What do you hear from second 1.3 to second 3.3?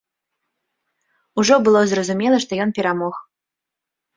Ужо было зразумела, што ён перамог.